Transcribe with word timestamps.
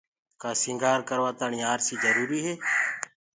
ڪآ 0.41 0.49
سيٚگآر 0.61 0.99
ڪروآ 1.09 1.31
تآڻيٚ 1.39 1.67
آرسيٚ 1.71 2.01
جروُريٚ 2.03 2.45
هي 2.45 2.53